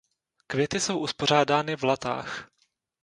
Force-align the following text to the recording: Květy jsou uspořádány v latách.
Květy 0.47 0.79
jsou 0.79 0.99
uspořádány 0.99 1.75
v 1.75 1.83
latách. 1.83 2.51